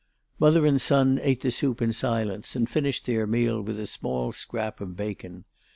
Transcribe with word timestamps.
Mother 0.39 0.65
and 0.65 0.81
son 0.81 1.19
ate 1.21 1.41
the 1.41 1.51
soup 1.51 1.79
in 1.79 1.93
silence 1.93 2.55
and 2.55 2.67
finished 2.67 3.05
their 3.05 3.27
meal 3.27 3.61
with 3.61 3.77
a 3.77 3.85
small 3.85 4.31
scrap 4.31 4.81
of 4.81 4.95
bacon. 4.95 5.43